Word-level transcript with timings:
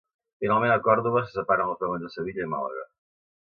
Finalment 0.45 0.73
a 0.75 0.77
Còrdova 0.87 1.21
se 1.27 1.31
separen 1.37 1.67
els 1.75 1.85
vagons 1.87 2.07
de 2.09 2.13
Sevilla 2.17 2.49
i 2.51 2.51
Màlaga. 2.55 2.91